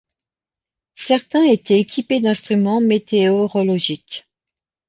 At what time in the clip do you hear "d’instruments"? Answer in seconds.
2.21-2.81